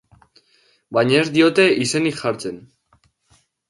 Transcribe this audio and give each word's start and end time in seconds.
Baina 0.99 1.21
ez 1.25 1.29
diote 1.37 1.69
izenik 1.85 2.21
jartzen. 2.25 2.63